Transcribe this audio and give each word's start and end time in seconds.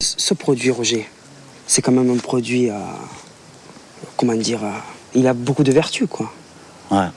Ce 0.00 0.32
produit, 0.32 0.70
Roger, 0.70 1.08
c'est 1.66 1.82
quand 1.82 1.90
même 1.90 2.08
un 2.08 2.18
produit, 2.18 2.70
à, 2.70 2.80
comment 4.16 4.36
dire, 4.36 4.60
il 5.12 5.26
a 5.26 5.34
beaucoup 5.34 5.64
de 5.64 5.72
vertus, 5.72 6.06
quoi. 6.08 6.32
Ouais. 6.88 7.08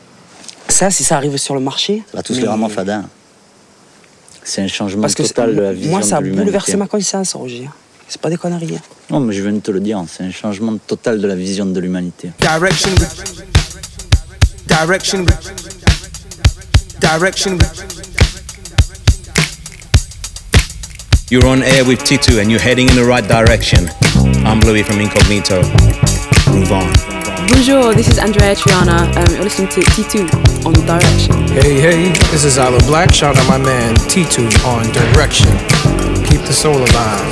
Ça, 0.68 0.90
si 0.90 1.04
ça 1.04 1.16
arrive 1.18 1.38
sur 1.38 1.54
le 1.54 1.60
marché. 1.62 2.02
Ça 2.10 2.18
va 2.18 2.24
tous 2.24 2.34
mais- 2.34 2.42
les 2.42 2.48
rendre 2.48 2.68
fadin. 2.70 3.08
C'est 4.44 4.64
un 4.64 4.68
changement 4.68 5.02
Parce 5.04 5.14
que 5.14 5.22
total 5.22 5.56
de 5.56 5.62
la 5.62 5.74
vision 5.74 5.92
moi, 5.92 6.02
ça 6.02 6.18
a 6.18 6.22
bouleversé 6.22 6.76
ma 6.76 6.88
conscience, 6.88 7.36
Roger. 7.36 7.70
C'est 8.08 8.20
pas 8.20 8.32
des 8.32 8.38
conneries. 8.38 8.78
hein. 8.78 8.82
Non, 9.12 9.20
mais 9.20 9.36
je 9.36 9.44
viens 9.44 9.54
de 9.54 9.60
te 9.60 9.70
le 9.70 9.80
dire, 9.80 10.04
c'est 10.12 10.24
un 10.24 10.32
changement 10.32 10.76
total 10.88 11.22
de 11.22 11.28
la 11.28 11.36
vision 11.36 11.68
de 11.68 11.80
l'humanité. 11.80 12.32
Direction. 12.40 12.90
Direction. 14.66 15.24
Direction. 17.00 17.58
You're 21.32 21.48
on 21.48 21.64
air 21.64 21.88
with 21.88 22.04
Titu 22.04 22.42
and 22.42 22.52
you're 22.52 22.60
heading 22.60 22.90
in 22.90 22.96
the 23.00 23.08
right 23.08 23.24
direction. 23.24 23.88
I'm 24.44 24.60
Bluey 24.60 24.84
from 24.84 25.00
Incognito. 25.00 25.64
Move 26.52 26.76
on. 26.76 26.92
Bonjour, 27.48 27.96
this 27.96 28.12
is 28.12 28.20
Andreya 28.20 28.52
Triana. 28.52 29.08
Um, 29.16 29.32
you're 29.32 29.48
listening 29.48 29.72
to 29.72 29.80
T2 29.96 30.28
on 30.68 30.76
Direction. 30.84 31.48
Hey, 31.56 31.80
hey, 31.80 32.12
this 32.36 32.44
is 32.44 32.58
Isla 32.58 32.84
Black. 32.84 33.16
Shout 33.16 33.38
out 33.40 33.48
my 33.48 33.56
man 33.58 33.96
T2 34.12 34.44
on 34.68 34.84
Direction. 34.92 35.48
Keep 36.28 36.44
the 36.44 36.52
soul 36.52 36.76
alive. 36.76 37.24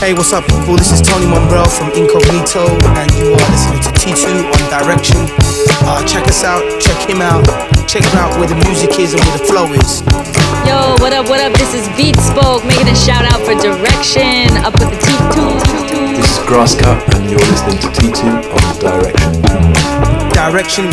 Hey, 0.00 0.14
what's 0.16 0.32
up, 0.32 0.48
people? 0.48 0.80
This 0.80 0.96
is 0.96 1.04
Tony 1.04 1.28
Momrelle 1.28 1.68
from 1.68 1.92
Incognito, 1.92 2.64
and 2.96 3.12
you 3.20 3.36
are 3.36 3.48
listening 3.52 3.84
to 3.84 3.92
T2 4.00 4.48
on 4.48 4.62
Direction. 4.72 5.20
Uh, 5.84 6.00
check 6.08 6.24
us 6.32 6.44
out, 6.44 6.64
check 6.80 6.96
him 7.04 7.20
out, 7.20 7.44
check 7.84 8.08
him 8.08 8.16
out 8.16 8.32
where 8.40 8.48
the 8.48 8.56
music 8.64 8.98
is 8.98 9.12
and 9.12 9.20
where 9.28 9.36
the 9.36 9.44
flow 9.44 9.68
is. 9.76 10.39
Yo, 10.70 10.94
what 11.02 11.12
up, 11.12 11.28
what 11.28 11.40
up? 11.40 11.52
This 11.58 11.74
is 11.74 11.82
Beatspoke 11.98 12.64
making 12.64 12.86
a 12.86 12.94
shout 12.94 13.24
out 13.24 13.40
for 13.40 13.58
Direction 13.60 14.54
up 14.62 14.72
with 14.78 14.90
the 14.90 14.98
T2. 15.02 16.14
This 16.14 16.30
is 16.30 16.38
Grasscut, 16.46 17.12
and 17.12 17.28
you're 17.28 17.40
listening 17.40 17.78
to 17.82 17.88
T2 17.90 18.22
on 18.54 18.62
Direction. 18.78 19.42
Direction. 20.30 20.86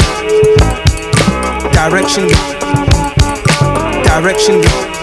Direction. 1.78 2.25
Direction. 4.02 4.64
I've 4.66 4.97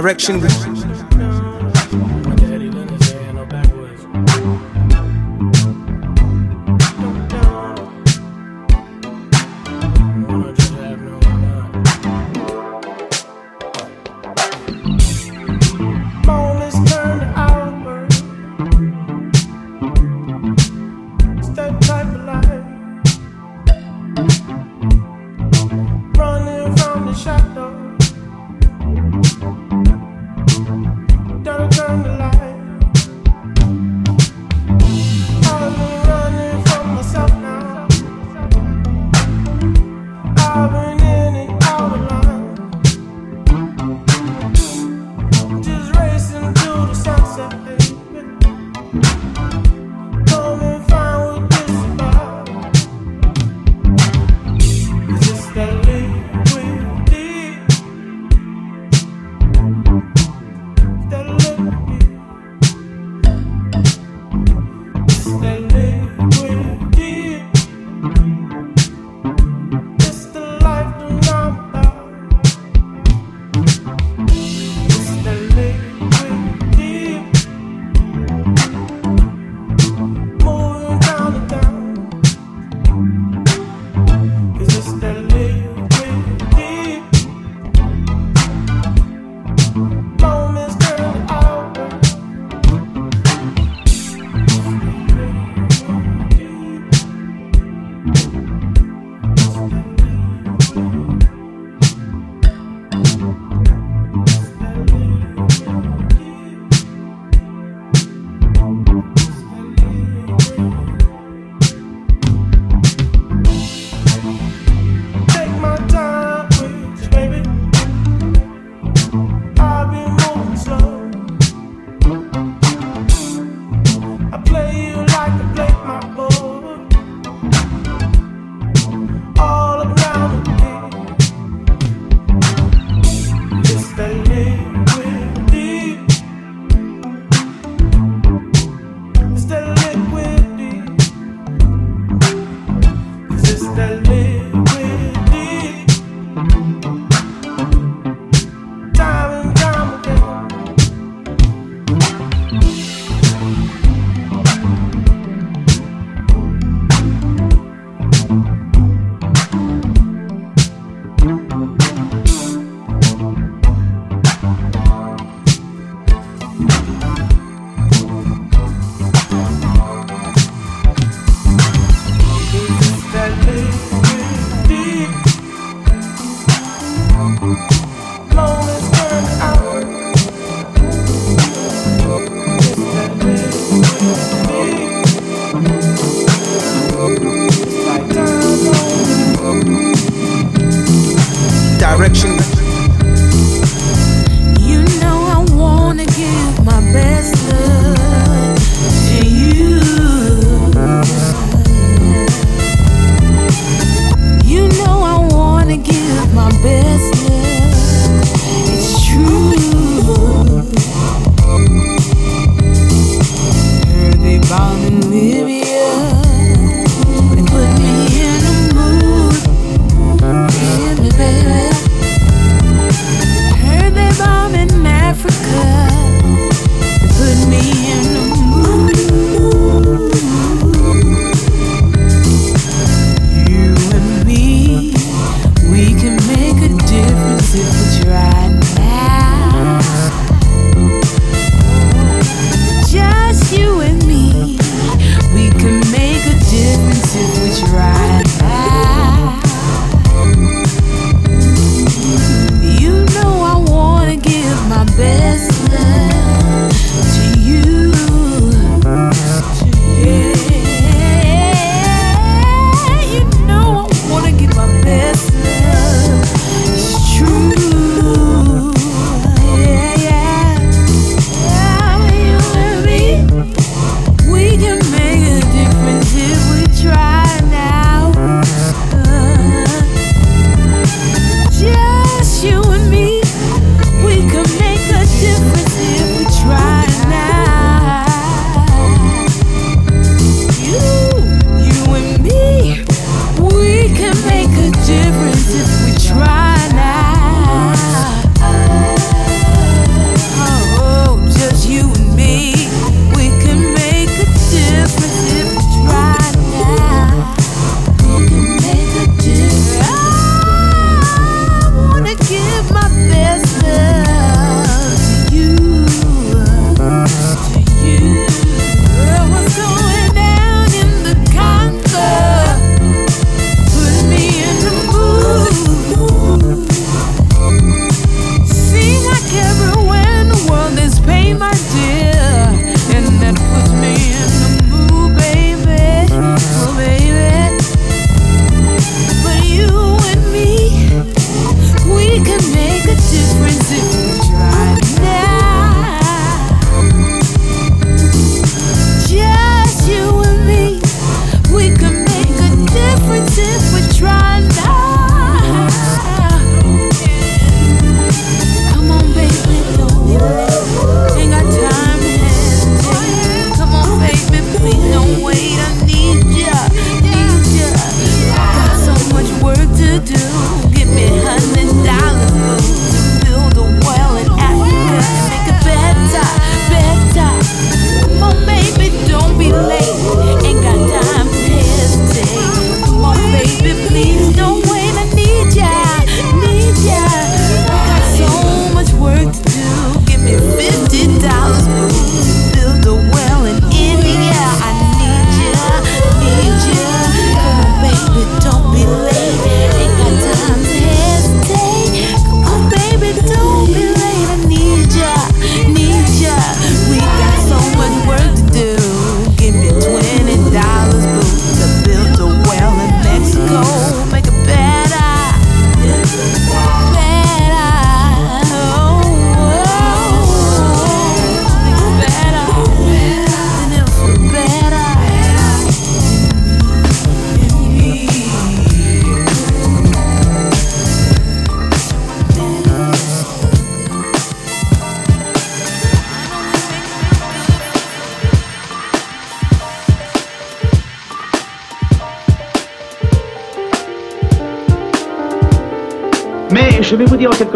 Direction. 0.00 0.67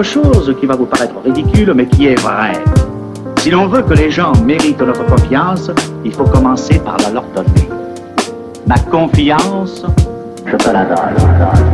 chose 0.03 0.55
qui 0.61 0.67
va 0.67 0.77
vous 0.77 0.87
paraître 0.87 1.15
ridicule, 1.25 1.73
mais 1.75 1.87
qui 1.87 2.07
est 2.07 2.21
vrai. 2.21 2.53
Si 3.39 3.51
l'on 3.51 3.67
veut 3.67 3.83
que 3.83 3.95
les 3.95 4.11
gens 4.11 4.33
méritent 4.45 4.81
notre 4.81 5.05
confiance, 5.07 5.71
il 6.05 6.13
faut 6.13 6.25
commencer 6.25 6.79
par 6.79 6.97
la 6.99 7.11
leur 7.11 7.25
donner. 7.35 7.69
Ma 8.67 8.79
confiance, 8.79 9.85
je 10.47 10.57
te 10.57 10.71
la 10.71 10.85
donne. 10.85 11.72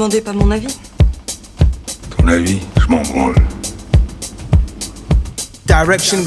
demandez 0.00 0.22
pas 0.22 0.32
mon 0.32 0.50
avis. 0.50 0.74
Ton 2.16 2.26
avis, 2.26 2.58
je 2.80 2.86
m'en 2.86 3.02
branle. 3.02 3.34
Direction 5.66 6.22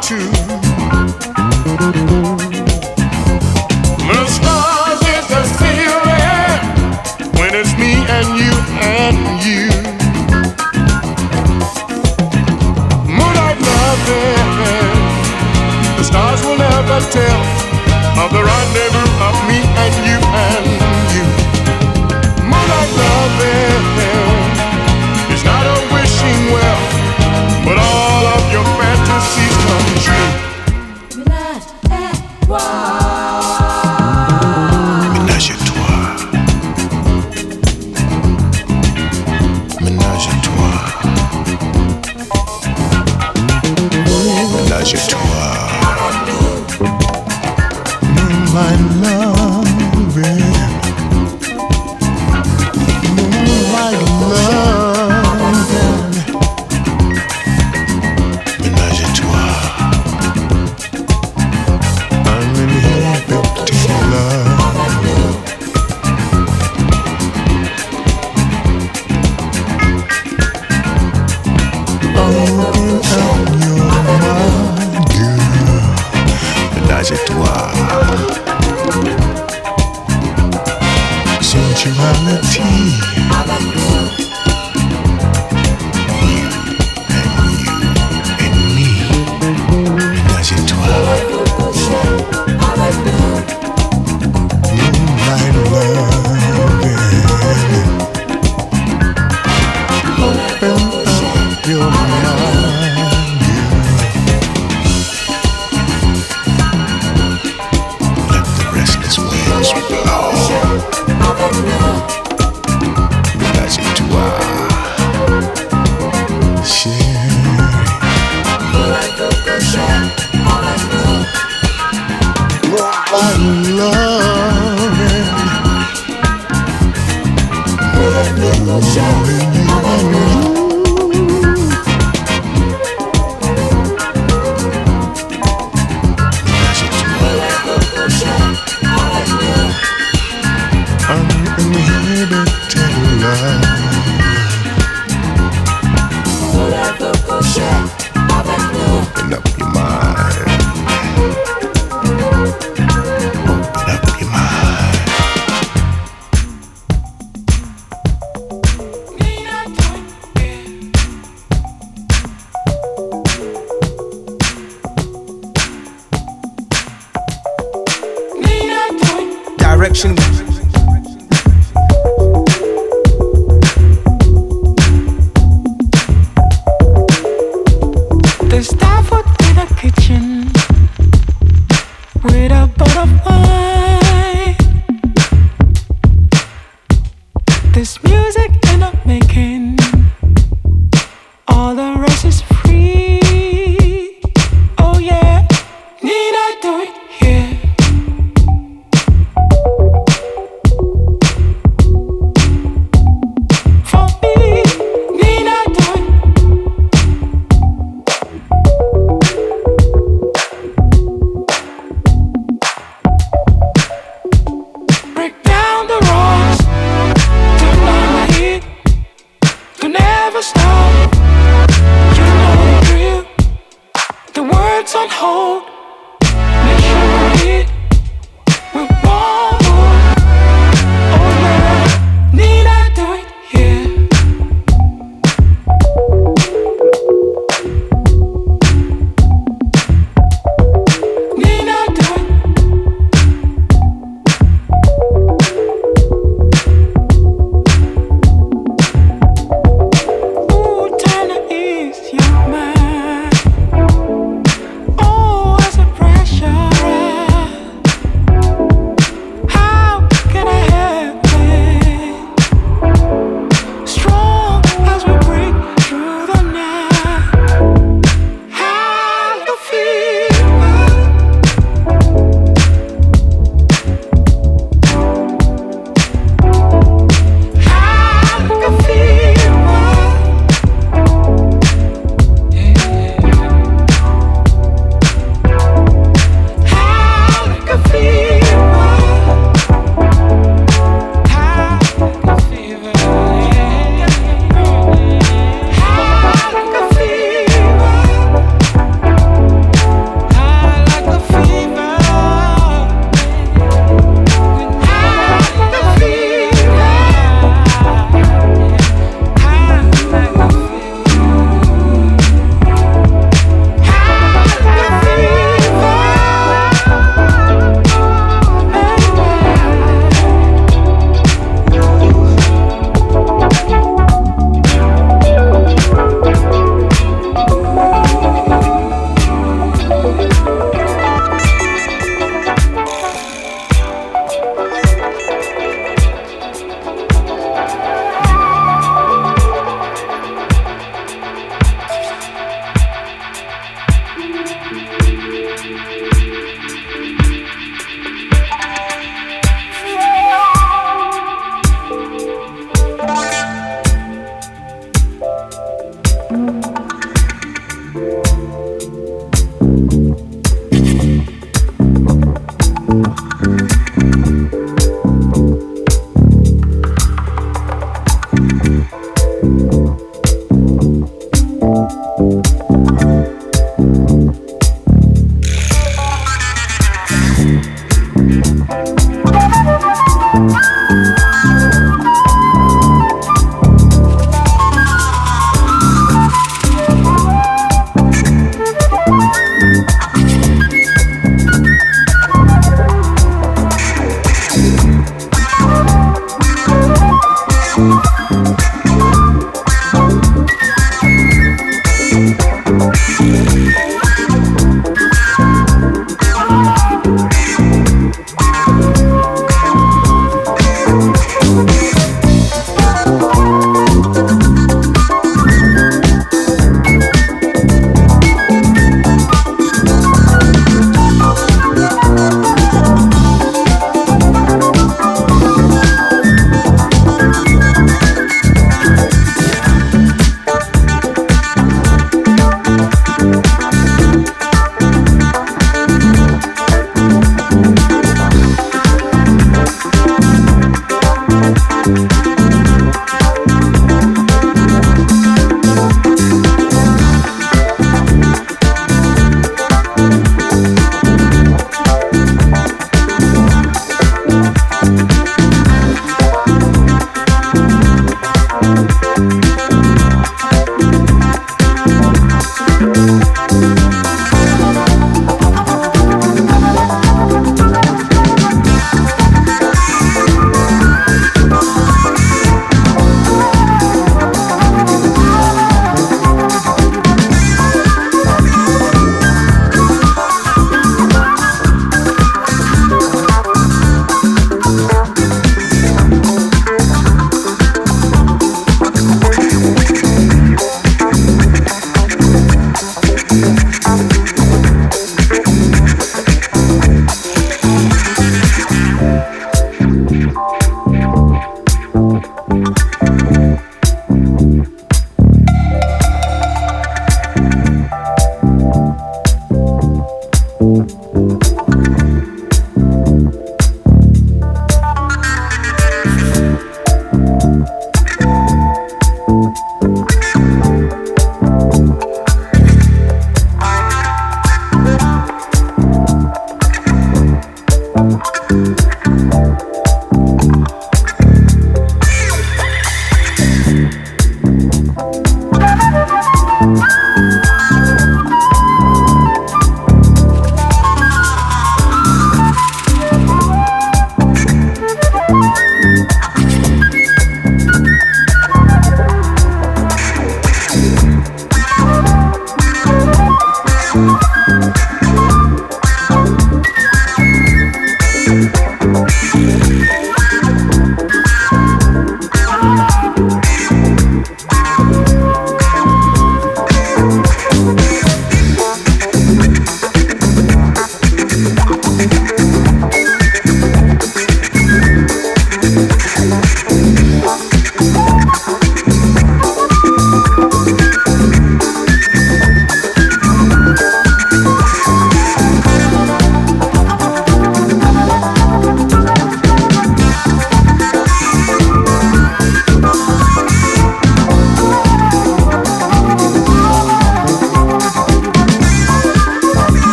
to 0.00 0.38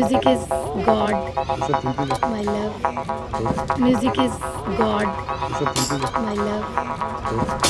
Music 0.00 0.26
is 0.26 0.48
God, 0.86 1.12
my 2.24 2.40
love. 2.40 2.76
Music 3.78 4.18
is 4.18 4.32
God, 4.80 5.06
my 6.24 6.32
love. 6.32 6.64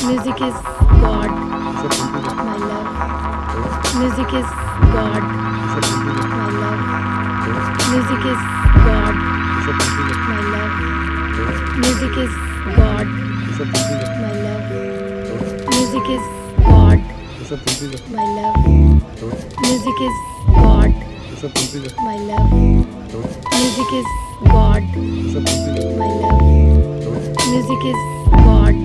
Music 0.07 0.39
is 0.41 0.55
God, 1.03 1.31
my 2.47 2.55
love. 2.71 2.87
Music 3.99 4.31
is 4.31 4.47
God, 4.95 5.23
my 5.27 6.51
love. 6.61 6.87
Music 7.91 8.23
is 8.23 8.39
God, 8.87 9.15
my 10.31 10.39
love. 10.55 10.75
Music 11.83 12.15
is 12.15 12.33
God, 12.79 13.07
my 14.15 14.31
love. 14.47 14.71
Music 15.75 16.07
is 16.07 16.23
God, 16.63 16.99
my 18.09 18.25
love. 18.39 18.57
Music 19.61 20.01
is 20.01 20.30
सब 21.41 21.53
कुछ 21.53 21.73
ही 21.75 21.79
My 22.05 22.17
love. 22.25 22.51
Music 23.53 23.93
is 23.99 24.05
God. 24.51 24.83
My 26.01 26.09
love. 26.21 26.43
Music 27.47 27.89
is 27.93 27.99
God. 28.45 28.81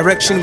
Direction 0.00 0.39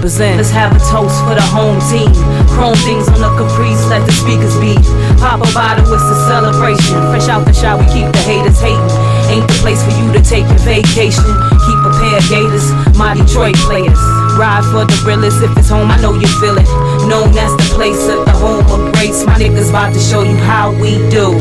represent. 0.00 0.38
Let's 0.40 0.48
have 0.48 0.72
a 0.72 0.80
toast 0.88 1.20
for 1.28 1.36
the 1.36 1.44
home 1.52 1.76
team. 1.92 2.08
Chrome 2.56 2.76
things 2.88 3.04
on 3.12 3.20
the 3.20 3.28
caprice, 3.36 3.84
let 3.92 4.00
the 4.08 4.12
speakers 4.16 4.56
beat. 4.56 4.80
Pop 5.20 5.44
a 5.44 5.48
bottle, 5.52 5.84
it's 5.92 6.08
a 6.08 6.16
celebration. 6.24 6.96
Fresh 7.12 7.28
out 7.28 7.44
the 7.44 7.52
shower, 7.52 7.76
we 7.76 7.84
keep 7.92 8.08
the 8.08 8.22
haters 8.24 8.56
hating. 8.64 8.80
Ain't 9.28 9.44
the 9.44 9.56
place 9.60 9.84
for 9.84 9.92
you 10.00 10.08
to 10.16 10.24
take 10.24 10.48
your 10.48 10.64
vacation. 10.64 11.28
Keep 11.68 11.80
a 11.84 11.92
pair 12.00 12.16
of 12.16 12.24
gators, 12.32 12.64
my 12.96 13.12
Detroit 13.12 13.60
players. 13.68 14.00
Ride 14.40 14.64
for 14.72 14.88
the 14.88 14.96
realest, 15.04 15.44
if 15.44 15.52
it's 15.60 15.68
home, 15.68 15.92
I 15.92 16.00
know 16.00 16.16
you 16.16 16.28
feel 16.40 16.56
it. 16.56 16.68
Known 17.04 17.36
as 17.36 17.52
the 17.60 17.68
place 17.76 18.00
of 18.08 18.24
the 18.24 18.32
home 18.32 18.64
of 18.72 18.96
grace. 18.96 19.20
My 19.28 19.36
niggas 19.36 19.68
about 19.68 19.92
to 19.92 20.00
show 20.00 20.24
you 20.24 20.36
how 20.48 20.72
we 20.80 20.96
do. 21.12 21.36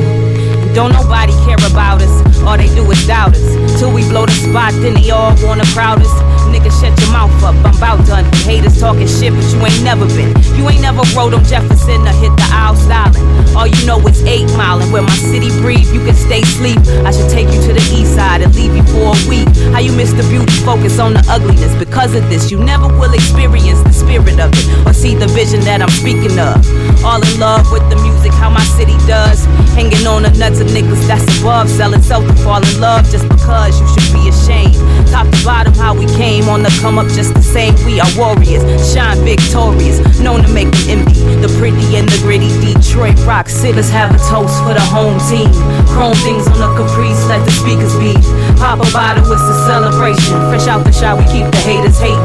Don't 0.76 0.92
nobody 0.92 1.32
care 1.48 1.60
about 1.72 2.04
us, 2.04 2.12
all 2.44 2.58
they 2.58 2.68
do 2.76 2.84
is 2.92 3.08
doubt 3.08 3.40
us. 3.40 3.69
Till 3.80 3.94
we 3.96 4.04
blow 4.10 4.26
the 4.26 4.36
spot, 4.36 4.74
then 4.84 4.94
they 4.96 5.10
all 5.10 5.32
wanna 5.40 5.64
crowd 5.72 6.02
us. 6.02 6.12
Nigga, 6.52 6.68
shut 6.68 6.92
your 7.00 7.12
mouth 7.16 7.32
up, 7.44 7.56
I'm 7.64 7.72
bout 7.80 8.06
done. 8.06 8.26
Haters 8.44 8.78
talking 8.78 9.08
shit, 9.08 9.32
but 9.32 9.46
you 9.54 9.60
ain't 9.64 9.84
never 9.84 10.06
been. 10.18 10.36
You 10.58 10.68
ain't 10.68 10.82
never 10.82 11.00
rode 11.16 11.34
on 11.34 11.46
Jefferson 11.46 12.04
or 12.04 12.16
hit 12.20 12.36
the 12.36 12.48
aisle 12.52 12.76
styling. 12.76 13.24
All 13.56 13.68
you 13.68 13.80
know 13.86 14.02
is 14.08 14.20
8 14.24 14.52
Mile, 14.58 14.82
and 14.82 14.92
where 14.92 15.02
my 15.02 15.16
city 15.16 15.48
breathe, 15.62 15.88
you 15.94 16.04
can 16.04 16.16
stay 16.16 16.42
sleep. 16.60 16.80
I 17.08 17.12
should 17.16 17.30
take 17.30 17.48
you 17.54 17.62
to 17.68 17.72
the 17.72 17.86
east 17.96 18.16
side 18.16 18.42
and 18.42 18.54
leave 18.54 18.76
you 18.76 18.84
for 18.92 19.16
a 19.16 19.20
week. 19.30 19.48
How 19.72 19.80
you 19.80 19.94
miss 19.96 20.12
the 20.12 20.28
beauty, 20.28 20.52
focus 20.68 21.00
on 21.00 21.14
the 21.14 21.24
ugliness. 21.30 21.72
Because 21.80 22.16
of 22.16 22.28
this, 22.28 22.52
you 22.52 22.60
never 22.60 22.88
will 23.00 23.14
experience 23.14 23.80
the 23.84 23.94
spirit 23.94 24.40
of 24.42 24.52
it 24.52 24.66
or 24.88 24.94
see 24.94 25.16
the 25.16 25.28
vision 25.28 25.62
that 25.70 25.82
I'm 25.82 25.94
speaking 25.94 26.36
of. 26.36 26.60
All 27.06 27.22
in 27.22 27.40
love 27.40 27.72
with 27.72 27.88
the 27.90 27.96
music, 28.04 28.34
how 28.34 28.50
my 28.50 28.66
city 28.76 28.98
does. 29.08 29.46
Hanging 29.78 30.06
on 30.08 30.24
the 30.24 30.34
nuts 30.36 30.60
of 30.60 30.68
niggas 30.68 31.06
that's 31.08 31.24
above. 31.40 31.70
Selling 31.70 32.02
self 32.02 32.26
to 32.26 32.36
fall 32.44 32.60
in 32.60 32.82
love 32.82 33.06
just 33.10 33.30
because 33.30 33.69
you 33.78 33.88
should 33.94 34.10
be 34.10 34.30
ashamed. 34.30 34.78
Top 35.12 35.30
to 35.30 35.40
bottom, 35.46 35.74
how 35.74 35.94
we 35.94 36.06
came 36.18 36.50
on 36.50 36.64
the 36.64 36.72
come 36.82 36.98
up 36.98 37.08
just 37.14 37.34
the 37.34 37.44
same. 37.44 37.76
We 37.86 38.00
are 38.00 38.10
warriors, 38.18 38.64
shine 38.90 39.22
victorious, 39.22 40.02
known 40.20 40.42
to 40.42 40.50
make 40.50 40.72
them 40.72 41.06
envy. 41.06 41.20
The 41.44 41.50
pretty 41.60 41.98
and 41.98 42.08
the 42.08 42.18
gritty 42.26 42.50
Detroit 42.64 43.20
rock 43.26 43.50
city. 43.50 43.74
Let's 43.74 43.90
have 43.90 44.16
a 44.16 44.20
toast 44.32 44.58
for 44.64 44.74
the 44.74 44.86
home 44.90 45.20
team. 45.30 45.52
Chrome 45.92 46.18
things 46.26 46.48
on 46.48 46.58
the 46.58 46.70
caprice, 46.74 47.22
let 47.28 47.44
the 47.46 47.52
speakers 47.52 47.94
beat. 48.00 48.22
Pop 48.58 48.80
a 48.80 48.88
bottle, 48.96 49.28
it's 49.28 49.44
a 49.44 49.58
celebration. 49.68 50.40
Fresh 50.50 50.68
out 50.68 50.84
the 50.86 50.92
shot, 50.92 51.20
we 51.20 51.26
keep 51.28 51.46
the 51.52 51.62
haters 51.68 52.00
hating. 52.00 52.18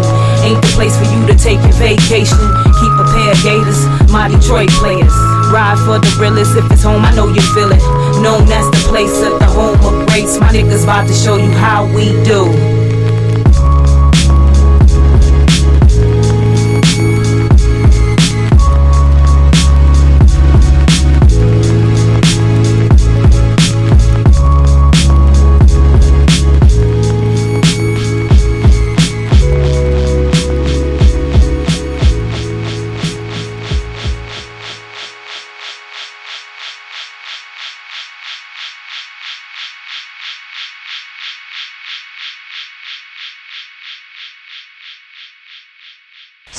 Ain't 0.46 0.60
the 0.62 0.70
place 0.72 0.96
for 0.96 1.08
you 1.10 1.20
to 1.26 1.34
take 1.34 1.60
your 1.60 1.76
vacation. 1.76 2.38
Keep 2.78 2.94
a 3.00 3.06
pair 3.10 3.32
of 3.32 3.40
gators, 3.42 3.80
my 4.12 4.28
Detroit 4.28 4.70
players. 4.78 5.33
Ride 5.52 5.78
for 5.84 5.98
the 5.98 6.16
realest, 6.20 6.56
if 6.56 6.70
it's 6.70 6.82
home, 6.82 7.04
I 7.04 7.14
know 7.14 7.28
you 7.28 7.40
feel 7.54 7.70
it. 7.70 7.82
Known 8.22 8.50
as 8.50 8.70
the 8.70 8.88
place 8.88 9.22
of 9.22 9.38
the 9.38 9.46
home 9.46 9.78
of 9.84 10.06
grace. 10.08 10.38
My 10.38 10.48
niggas 10.48 10.84
about 10.84 11.06
to 11.08 11.14
show 11.14 11.36
you 11.36 11.50
how 11.52 11.86
we 11.94 12.12
do. 12.24 12.83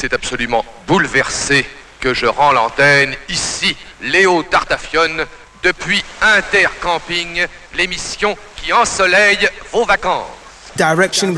C'est 0.08 0.14
absolument 0.14 0.64
bouleversé 0.86 1.66
que 2.00 2.14
je 2.14 2.28
rends 2.28 2.52
l'antenne 2.52 3.16
ici, 3.28 3.76
Léo 4.02 4.44
Tartafione, 4.44 5.26
depuis 5.64 6.00
Intercamping, 6.22 7.48
l'émission 7.74 8.38
qui 8.56 8.72
ensoleille 8.72 9.50
vos 9.72 9.84
vacances. 9.84 10.28
Direction. 10.76 11.34